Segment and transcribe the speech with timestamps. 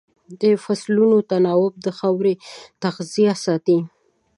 [0.41, 2.33] د فصلونو تناوب د خاورې
[2.83, 3.79] تغذیه ساتي.